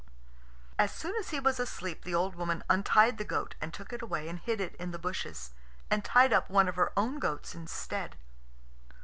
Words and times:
As 0.79 0.91
soon 0.91 1.15
as 1.17 1.29
he 1.29 1.39
was 1.39 1.59
asleep 1.59 2.03
the 2.05 2.15
old 2.15 2.33
woman 2.33 2.63
untied 2.71 3.19
the 3.19 3.23
goat 3.23 3.53
and 3.61 3.71
took 3.71 3.93
it 3.93 4.01
away 4.01 4.27
and 4.27 4.39
hid 4.39 4.59
it 4.59 4.73
in 4.77 4.89
the 4.89 4.97
bushes, 4.97 5.51
and 5.91 6.03
tied 6.03 6.33
up 6.33 6.49
one 6.49 6.67
of 6.67 6.75
her 6.75 6.91
own 6.97 7.19
goats 7.19 7.53
instead. 7.53 8.17